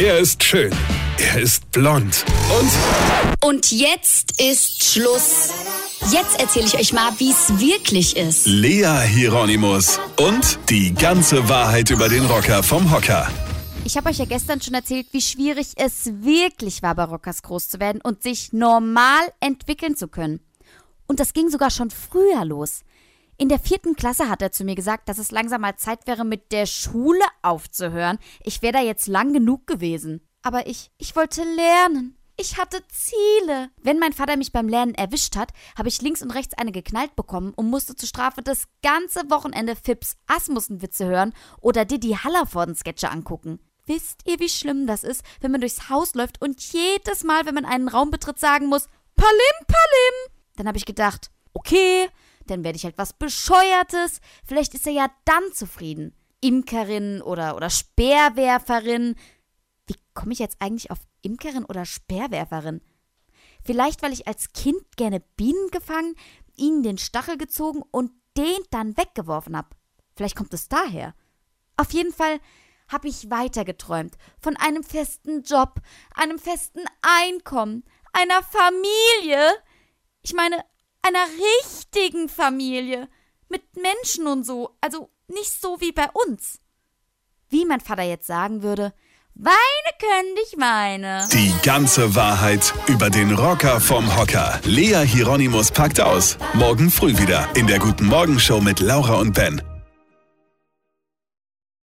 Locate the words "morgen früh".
96.54-97.16